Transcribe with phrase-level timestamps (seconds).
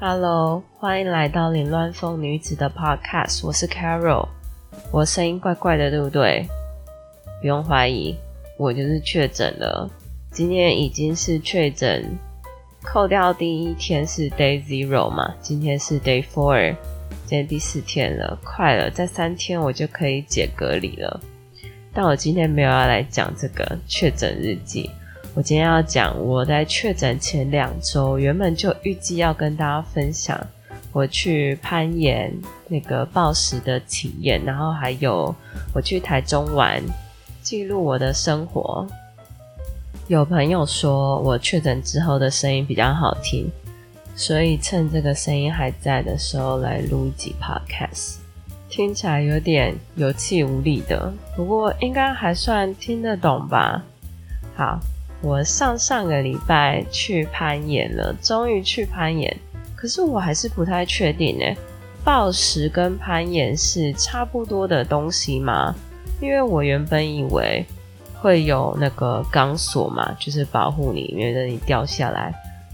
[0.00, 4.28] Hello，欢迎来到凌乱风女子的 Podcast，我是 Carol。
[4.90, 6.46] 我声音怪怪的，对不对？
[7.40, 8.16] 不用怀疑，
[8.58, 9.88] 我就是确诊了。
[10.32, 12.04] 今天已经是确诊，
[12.82, 16.74] 扣掉第一天是 Day Zero 嘛，今天是 Day Four，
[17.24, 21.20] 今天第四天了，快了，在三天我就可以解隔离了。
[21.94, 24.90] 但我今天没有要来讲这个确诊日记。
[25.36, 30.38] 我今天要讲我在确诊前两周，原本就预计要跟大家分享
[30.92, 32.32] 我去攀岩
[32.68, 35.34] 那个暴食的体验，然后还有
[35.74, 36.80] 我去台中玩，
[37.42, 38.86] 记录我的生活。
[40.06, 43.50] 有朋友说我确诊之后的声音比较好听，
[44.14, 48.18] 所以趁这个声音还在的时候来录一集 podcast，
[48.68, 53.82] 听起来有点有气无力的，不过应该还算听得懂吧。
[54.54, 54.78] 好。
[55.20, 59.34] 我上上个礼拜去攀岩了，终于去攀岩。
[59.74, 61.44] 可是我还是不太确定呢，
[62.04, 65.74] 暴食跟攀岩是差不多的东西吗？
[66.20, 67.64] 因为我原本以为
[68.14, 72.32] 会有那个钢索嘛，就是保护你，免得你掉下来。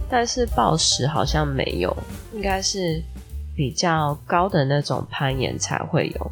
[0.08, 1.96] 但是暴食好像没有，
[2.32, 3.02] 应该是
[3.56, 6.30] 比较高的那种攀岩才会有。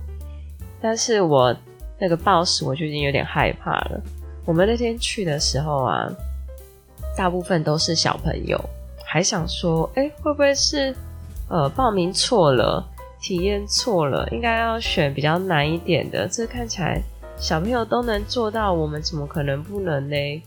[0.80, 1.54] 但是我
[1.98, 4.00] 那个暴食，我就已经有点害怕了。
[4.48, 6.10] 我们那天去的时候啊，
[7.14, 8.58] 大部分都是小朋友，
[9.04, 10.96] 还想说，哎，会不会是
[11.50, 12.82] 呃报名错了，
[13.20, 16.26] 体验错了，应该要选比较难一点的。
[16.26, 16.98] 这看起来
[17.36, 20.42] 小朋友都能做到，我们怎么可能不能呢？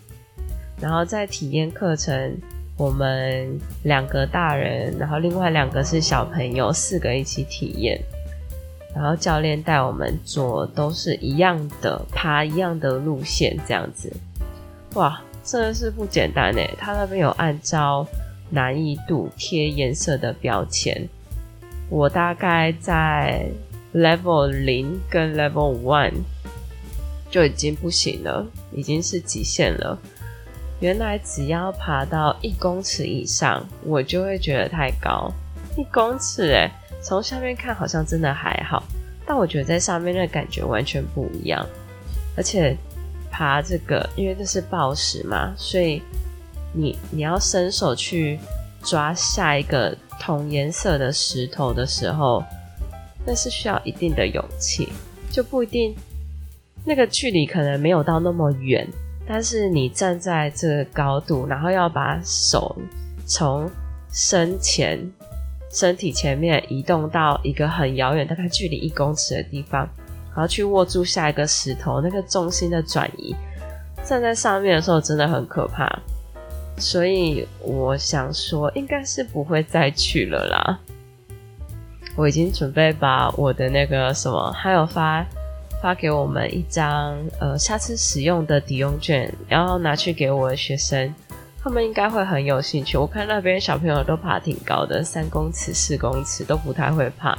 [0.79, 2.35] 然后在体验课程，
[2.77, 8.01] 我们两个大人，然后另外两个是小朋友，四个一起体验。
[8.93, 14.11] 然后教练带我们做都是一样的，爬一样的路线，这样子，
[14.95, 16.69] 哇，真的是不简单诶！
[16.77, 18.05] 他那边有按照
[18.49, 21.07] 难易度贴颜色的标签，
[21.89, 23.45] 我大概在
[23.93, 26.13] level 零跟 level one
[27.29, 29.97] 就已经不行了，已经是极限了。
[30.81, 35.31] 原来只要爬到一公尺以上，我就会觉得太高，
[35.77, 36.69] 一公尺诶
[37.01, 38.83] 从下面看好像真的还好，
[39.25, 41.65] 但我觉得在上面那感觉完全不一样。
[42.37, 42.77] 而且
[43.29, 46.01] 爬这个，因为这是暴石嘛，所以
[46.73, 48.39] 你你要伸手去
[48.83, 52.43] 抓下一个同颜色的石头的时候，
[53.25, 54.89] 那是需要一定的勇气，
[55.29, 55.95] 就不一定
[56.85, 58.87] 那个距离可能没有到那么远，
[59.27, 62.75] 但是你站在这个高度，然后要把手
[63.25, 63.69] 从
[64.11, 65.11] 身前。
[65.71, 69.87] 身体前面移动到一个很遥远，大概距离一公尺的地方，
[70.35, 73.35] 然后去握住下一个石头，那个重心的转移，
[74.03, 75.87] 站在上面的时候真的很可怕。
[76.77, 80.79] 所以我想说，应该是不会再去了啦。
[82.15, 85.25] 我已经准备把我的那个什么，还有发
[85.81, 91.13] 发给我们一张呃下次使用的抵用券，然后拿去给我的学生。
[91.63, 92.97] 他们应该会很有兴趣。
[92.97, 97.37] 我看那边小朋友都爬挺高的，三公尺、四公尺都不太会怕。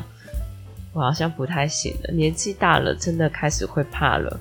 [0.92, 4.38] 我好像不太行了，年纪大了，真的开始会怕了。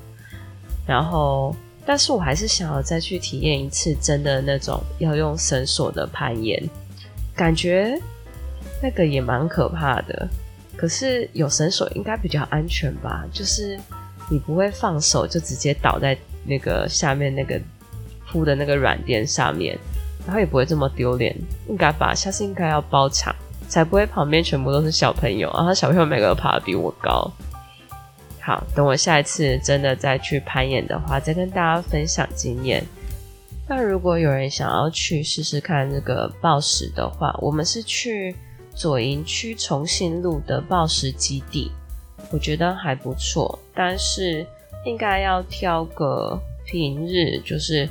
[0.86, 6.62] 然后，但是我还是想要再去体验一次真的那种要用绳索的攀岩，
[7.36, 8.00] 感觉
[8.84, 10.28] 那个也蛮可怕的。
[10.78, 13.26] 可是有绳索应该比较安全吧？
[13.32, 13.80] 就是
[14.30, 16.16] 你不会放手就直接倒在
[16.46, 17.60] 那个下面那个。
[18.32, 19.78] 铺的那个软垫上面，
[20.26, 21.36] 然后也不会这么丢脸，
[21.68, 22.14] 应该吧？
[22.16, 23.36] 下次应该要包场，
[23.68, 27.30] 才不会旁边全部都是小朋友，然后小朋友每个都爬得比我高。
[28.40, 32.84] 好，等我下一次真的再去攀岩的话，再跟大家分享经验。
[33.68, 38.36] 那如果有人想要去试试看这个暴食的话，我们是去
[38.74, 41.72] 左营区重信路的暴食基地，
[42.32, 44.46] 我觉得还不错，但是
[44.86, 47.90] 应该要挑个平日，就是。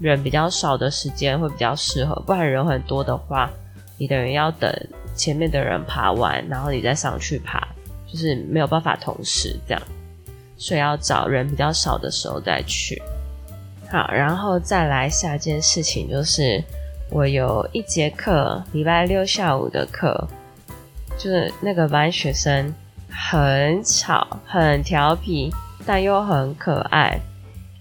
[0.00, 3.50] 人比较少的时间会比较适合，不然人很多的话，
[3.98, 4.72] 你等于要等
[5.14, 7.68] 前面的人爬完，然后你再上去爬，
[8.10, 9.82] 就是没有办法同时这样，
[10.56, 13.00] 所以要找人比较少的时候再去。
[13.90, 16.62] 好，然后再来下一件事情就是，
[17.10, 20.28] 我有一节课，礼拜六下午的课，
[21.18, 22.72] 就是那个班学生
[23.10, 25.52] 很吵、很调皮，
[25.84, 27.20] 但又很可爱。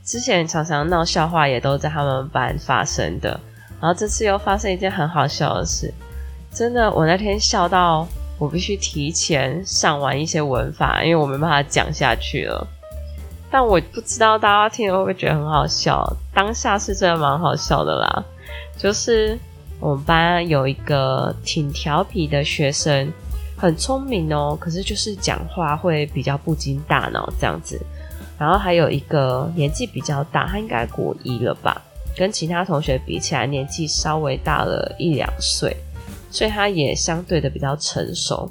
[0.09, 3.39] 之前常常闹笑话也都在他们班发生的，
[3.79, 5.93] 然后这次又发生一件很好笑的事，
[6.51, 8.07] 真的，我那天笑到
[8.39, 12.67] 我必须提前上完一些文法，因为我没办法讲下去了。
[13.51, 16.03] 但我不知道大家听了会不会觉得很好笑，
[16.33, 18.25] 当下是真的蛮好笑的啦。
[18.75, 19.37] 就是
[19.79, 23.13] 我们班有一个挺调皮的学生，
[23.55, 27.79] 很聪明哦，可是就是讲话会比较不经大脑这样子。
[28.39, 31.79] 然后还有一个年纪比较大，他应该国一了吧，
[32.17, 35.75] 跟其他同学比起来，年纪稍微大了一两岁，
[36.31, 38.49] 所以他也相对的比较成熟。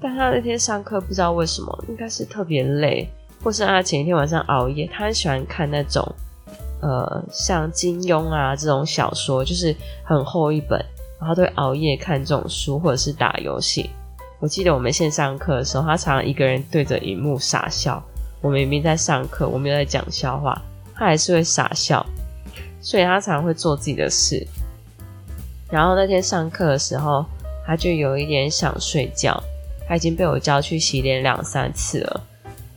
[0.00, 3.08] 但他那天上课不知道为什么，应该是特别累，
[3.42, 4.84] 或是他前一天晚上熬夜。
[4.92, 6.04] 他很喜欢看那种，
[6.80, 10.84] 呃，像金庸啊这种小说，就是很厚一本，
[11.20, 13.90] 然后都会熬夜看这种书，或者是打游戏。
[14.40, 18.02] 我记得我们线上课的时候，他常常一个人对着荧幕傻笑。
[18.40, 20.60] 我明明在上课，我们在讲笑话，
[20.94, 22.04] 他还是会傻笑，
[22.80, 24.46] 所以他常常会做自己的事。
[25.70, 27.24] 然后那天上课的时候，
[27.66, 29.40] 他就有一点想睡觉，
[29.86, 32.20] 他已经被我叫去洗脸两三次了。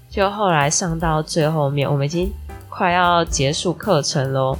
[0.09, 2.31] 就后来上到最后面，我们已经
[2.69, 4.57] 快要结束课程喽，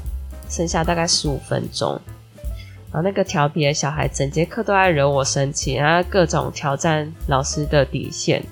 [0.50, 2.00] 剩下大概十五分钟。
[2.92, 8.44] 然后那个调皮的小孩整节课都在惹我生气，然后各种挑战老师的底线。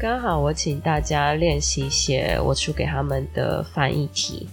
[0.00, 4.48] 刚好我请大家练习写我出给他们的翻译题，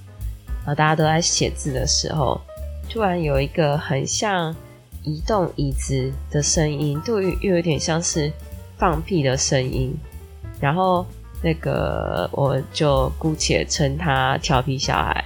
[0.57, 2.42] 然后大家都在写字的时候，
[2.89, 4.56] 突然有一个很像
[5.03, 8.31] 移动椅子的声音，又又有点像是
[8.75, 9.95] 放屁的声音，
[10.59, 11.06] 然后
[11.44, 15.24] 那个我就姑且称他调皮小孩，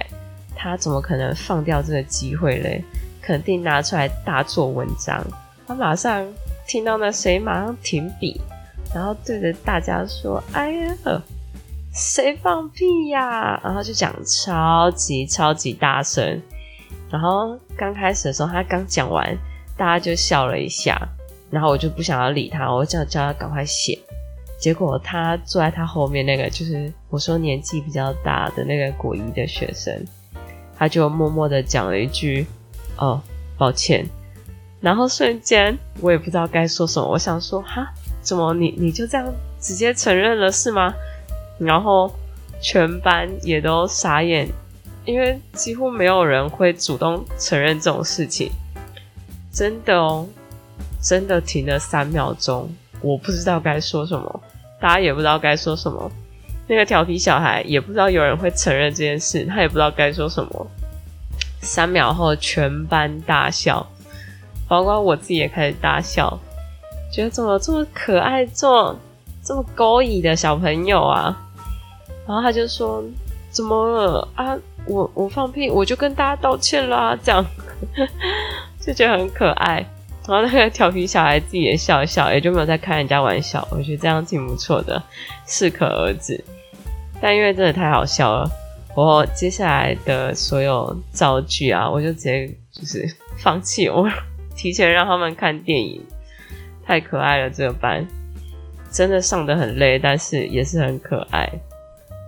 [0.54, 2.84] 他怎么可能放掉这个机会嘞？
[3.22, 5.24] 肯定拿出来大做文章。
[5.66, 6.26] 他马上
[6.68, 8.38] 听到那谁，马上停笔。
[8.94, 10.96] 然后对着大家说：“哎呀，
[11.92, 16.42] 谁放屁呀？”然后就讲超级超级大声。
[17.08, 19.36] 然后刚开始的时候，他刚讲完，
[19.76, 21.00] 大家就笑了一下。
[21.50, 23.98] 然后我就不想要理他，我叫叫他赶快写。
[24.58, 30.04] 结果他坐在他后面那个，就是我说年纪比较大的那个国一的学生，
[30.76, 32.46] 他就默默的讲了一句
[32.98, 33.20] ：“哦，
[33.56, 34.06] 抱歉。”
[34.80, 40.92] 然后瞬间我也不知道该说什么，我想说：“哈。”怎么你你就这样直接承认了是吗？
[41.58, 42.10] 然后
[42.62, 44.48] 全班也都傻眼，
[45.04, 48.50] 因为几乎没有人会主动承认这种事情。
[49.52, 50.26] 真的哦，
[51.02, 52.70] 真的停了三秒钟，
[53.00, 54.42] 我不知道该说什么，
[54.80, 56.10] 大家也不知道该说什么。
[56.68, 60.66] 那个调皮小孩也不知道有人会承认这件事，他也不知道该说什么。
[61.60, 63.86] 三秒后，全班大笑，
[64.68, 66.38] 包括我自己也开始大笑。
[67.12, 68.96] 觉得怎么这么可爱，这么
[69.44, 71.36] 这么勾引的小朋友啊？
[72.26, 73.02] 然后他就说
[73.50, 74.56] ：“怎么了啊？
[74.86, 77.44] 我我放屁，我就跟大家道歉啦。”这样
[78.80, 79.84] 就觉得很可爱。
[80.28, 83.66] 然后那个调皮小孩自己也笑一笑，也就没有再开人家玩笑。
[83.72, 85.02] 我觉得这样挺不错的，
[85.46, 86.44] 适可而止。
[87.20, 88.48] 但因为真的太好笑了，
[88.94, 93.04] 我接下来的所有造句啊，我就直接就是
[93.38, 94.08] 放弃，我
[94.54, 96.00] 提前让他们看电影。
[96.90, 98.04] 太可爱了，这个班
[98.90, 101.48] 真的上的很累，但是也是很可爱。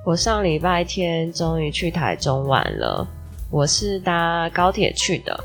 [0.07, 3.05] 我上礼拜天终于去台中玩了，
[3.51, 5.37] 我是搭高铁去的，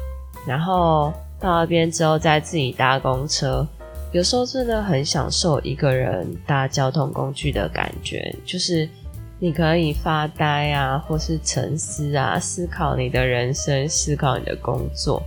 [0.48, 3.68] 然后到那边之后再自己搭公车。
[4.12, 8.88] 有时候真的很享受一个人搭交通工具的感觉，就是
[9.40, 15.24] 你可以发呆啊，或是沉思啊，思考你的人生，思考你的工作，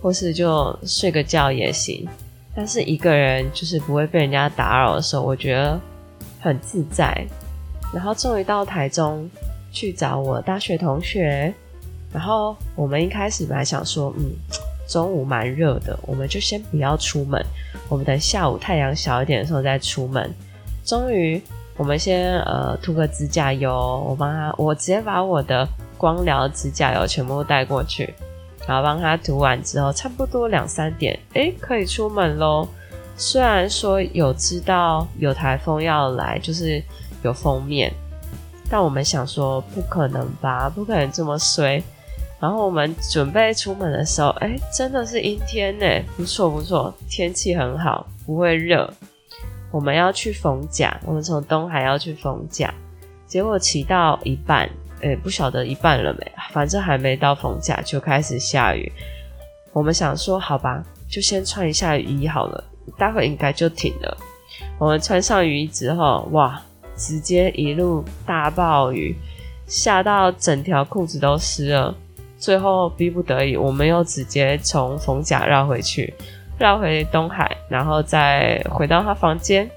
[0.00, 2.08] 或是就睡个觉也行。
[2.54, 5.80] 但是一个人就是不会被人家打扰的时候，我觉得
[6.40, 7.26] 很自在。
[7.94, 9.28] 然后终于到台中
[9.70, 11.52] 去找我大学同学，
[12.12, 14.32] 然后我们一开始本来想说，嗯，
[14.88, 17.42] 中午蛮热的，我们就先不要出门，
[17.88, 20.30] 我们等下午太阳小一点的时候再出门。
[20.84, 21.40] 终于，
[21.76, 23.72] 我们先呃涂个指甲油，
[24.08, 28.12] 我帮他，我直接把我的光疗指甲油全部带过去。
[28.66, 32.68] 然后帮他涂完之后，差不多两三点，哎，可以出门喽。
[33.16, 36.82] 虽然说有知道有台风要来，就是
[37.22, 37.92] 有封面，
[38.70, 41.82] 但我们想说不可能吧，不可能这么衰。
[42.40, 48.92] 然后我们准备出门的时候，哎，真的是阴天呢，不错不错，天气很好，不会热。
[49.70, 52.72] 我们要去逢甲，我们从东海要去逢甲，
[53.26, 54.68] 结果骑到一半。
[55.02, 56.32] 哎，不晓得一半了没？
[56.52, 58.90] 反正还没到逢甲就开始下雨。
[59.72, 62.64] 我们想说，好吧，就先穿一下雨衣好了，
[62.96, 64.16] 待会应该就停了。
[64.78, 66.62] 我们穿上雨衣之后，哇，
[66.96, 69.16] 直接一路大暴雨，
[69.66, 71.94] 下到整条裤子都湿了。
[72.38, 76.12] 最后逼不得已，我们又直接从逢甲绕回去，
[76.58, 79.68] 绕回东海，然后再回到他房间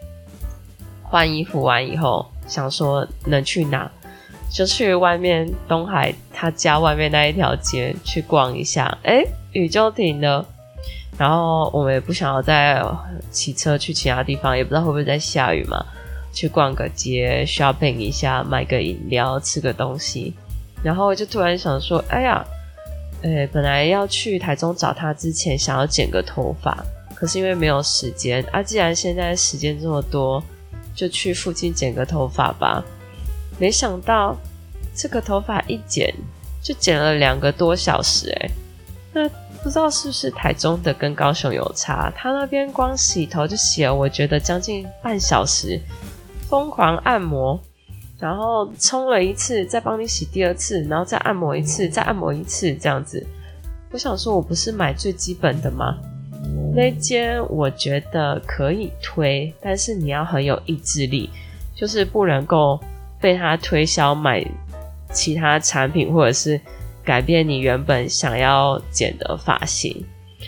[1.04, 1.62] 换衣服。
[1.62, 3.90] 完以后，想说能去哪？
[4.52, 10.46] 就去外面东海他家外面那一条街去逛一下，哎，雨就停了。
[11.18, 12.82] 然后我们也不想要再
[13.32, 15.86] 骑车去其他地方，也不知道会不会在下雨嘛。
[16.34, 20.34] 去逛个街，shopping 一下，买个饮料，吃个东西。
[20.84, 22.46] 然后就突然想说，哎呀，
[23.22, 26.86] 诶，本来要去台中找他之前，想要剪个头发，
[27.16, 28.62] 可是因为没有时间啊。
[28.62, 30.44] 既然现在时间这么多，
[30.94, 32.84] 就去附近剪个头发吧。
[33.58, 34.36] 没想到
[34.94, 36.14] 这个头发一剪
[36.62, 38.52] 就剪了两个多小时，诶，
[39.14, 39.30] 那。
[39.64, 45.82] 不知道是不是台中的跟高雄有差，他那边光洗头就洗了，我觉得将近半小时，
[46.48, 47.60] 疯狂按摩，
[48.20, 53.26] 然后冲了一次，再帮你洗第二次，然后再按摩一次，再按摩一次，这样子。
[53.90, 55.98] 我想说，我不是买最基本的吗？
[56.76, 61.32] 那间我觉得可以推，但是你要很有意志力，
[61.74, 62.80] 就是不能够
[63.26, 64.46] 被他推销买
[65.12, 66.62] 其他产品，或者是。
[67.04, 69.92] 改变你原本想要剪的发型，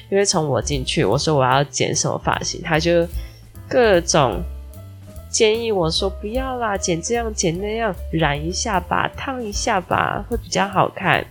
[0.10, 3.08] 因为从我进去，我说我要剪什么发型，他就
[3.70, 4.42] 各种
[5.30, 11.24] 建议我说不要啦，剪这样剪那样，染一下吧，烫一下吧，会比较好看。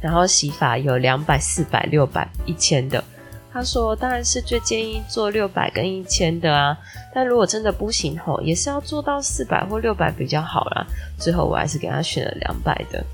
[0.00, 3.04] 然后洗发有两百、四百、六百、一千的，
[3.52, 6.76] 他说当然是最建议做六百跟一千的啊，
[7.14, 10.86] 但如果真的不行吼，也是要做到四百或六百比较好啦。
[11.18, 13.04] 最后我还是给他选了两百的。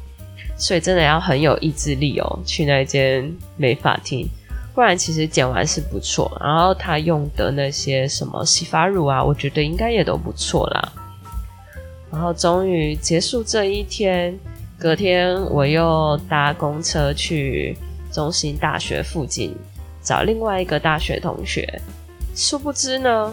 [0.56, 4.28] 所以真的要很有意志力哦，去那间美发厅，
[4.74, 6.36] 不然其实剪完是不错。
[6.40, 10.92] 然后他用的那些什么洗发乳啊，我觉得应该也都不错啦。
[12.10, 14.36] 然后终于结束这一天，
[14.78, 17.76] 隔天我又搭公车去
[18.10, 19.54] 中心大学附近
[20.08, 21.68] 找另外一个大学同学，
[22.34, 23.30] 殊不知呢，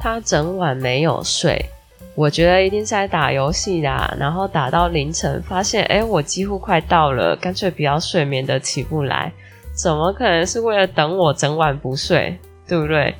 [0.00, 1.64] 他整晚没有睡。
[2.16, 9.32] 我觉得一定是在打游戏啦，然后打到凌晨，发现哎，我几乎快到了，干脆不要睡眠的起不来，
[9.72, 12.36] 怎么可能是为了等我整晚不睡，
[12.66, 13.14] 对不对？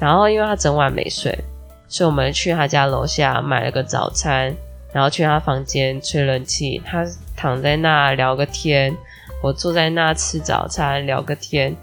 [0.00, 1.38] 然后因为他整晚没睡，
[1.86, 4.52] 所以我们去他家楼下买了个早餐，
[4.92, 7.06] 然后去他房间吹冷气，他
[7.36, 8.92] 躺在那聊个天，
[9.40, 11.76] 我坐在那吃早餐聊个天，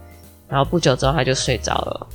[0.50, 2.08] 然后不久之后他就睡着了，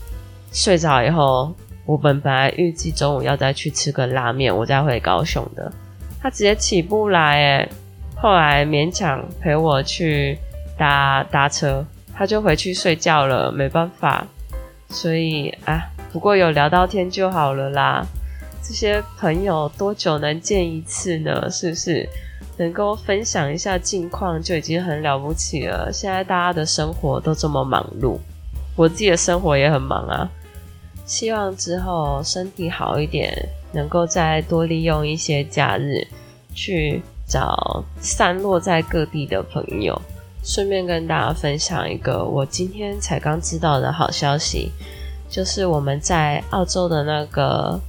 [0.52, 1.54] 睡着以后。
[1.86, 5.70] 我本本来预计中午要再去吃个拉面，我再回高雄的。
[6.18, 7.68] 他直接起不来，诶
[8.16, 10.38] 后来勉强陪我去
[10.78, 14.26] 搭搭车，他就回去睡觉了，没办法。
[14.88, 15.78] 所以啊，
[16.10, 18.02] 不过有聊到天就好了啦。
[18.62, 21.50] 这些朋友多久能见一次呢？
[21.50, 22.08] 是不是
[22.56, 25.90] 能够分享一下近况就已经很了不起了？
[25.92, 28.18] 现在大家的生活都这么忙碌，
[28.76, 30.30] 我自己的生活也很忙啊。
[31.04, 33.36] 希望之后身体好一点，
[33.72, 36.06] 能够再多利用一些假日
[36.54, 40.00] 去找散落在各地的朋友。
[40.42, 44.70] 顺便跟大家分享一个我今天才刚知道的好消息，
[45.28, 47.80] 就是我们在澳洲的那个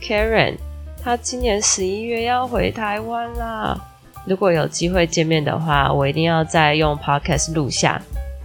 [0.00, 0.56] Karen，
[1.02, 3.78] 他今年十一月要回台湾啦。
[4.26, 8.00] 如果有机会见面的话，我一定要再用 Podcast 录下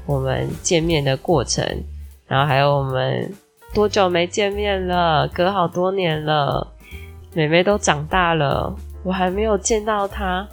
[0.06, 1.66] 我们见面的过程，
[2.28, 3.34] 然后还有我们。
[3.74, 5.28] 多久没见面了？
[5.30, 6.68] 隔好多年了，
[7.34, 8.72] 妹妹都长大了，
[9.04, 10.48] 我还没有见到她。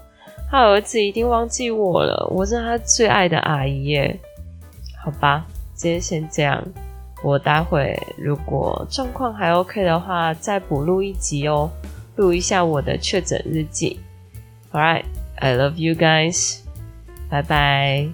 [0.51, 4.19] 她儿子一定忘记我了，我是她最爱的阿姨耶。
[5.05, 6.65] 好吧，今天先这样。
[7.23, 11.71] 我待会如果状况还 OK 的话，再补录一集哦，
[12.17, 14.01] 录一下我的确诊日记。
[14.75, 15.07] Alright,
[15.41, 16.63] I love you guys.
[17.31, 18.13] Bye bye.